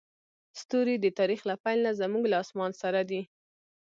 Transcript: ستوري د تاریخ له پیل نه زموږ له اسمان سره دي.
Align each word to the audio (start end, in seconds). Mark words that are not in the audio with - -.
ستوري 0.61 0.95
د 1.01 1.05
تاریخ 1.19 1.41
له 1.49 1.55
پیل 1.63 1.79
نه 1.87 1.91
زموږ 2.01 2.23
له 2.31 2.37
اسمان 2.43 2.71
سره 2.81 3.01
دي. 3.09 3.21